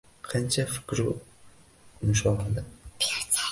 [0.29, 1.11] Qancha fikru
[2.05, 2.65] mushohada.